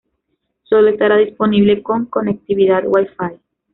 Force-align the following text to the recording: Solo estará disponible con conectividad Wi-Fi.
Solo 0.63 0.89
estará 0.89 1.17
disponible 1.17 1.83
con 1.83 2.07
conectividad 2.07 2.85
Wi-Fi. 2.87 3.39